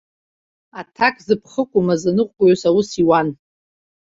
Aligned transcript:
Аҭакзыԥхықәу 0.79 1.81
маӡаныҟәгаҩыс 1.85 2.61
аус 2.69 2.89
иуан. 3.01 3.27